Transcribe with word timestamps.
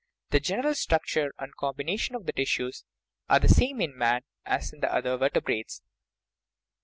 The 0.31 0.39
gen* 0.39 0.63
eral 0.63 0.75
structure 0.75 1.31
and 1.37 1.55
combination 1.57 2.15
of 2.15 2.25
the 2.25 2.31
tissues 2.31 2.85
are 3.29 3.39
the 3.39 3.47
same 3.47 3.79
in 3.79 3.95
man 3.95 4.21
as 4.47 4.73
in 4.73 4.79
the 4.79 4.91
other 4.91 5.15
vertebrates. 5.15 5.83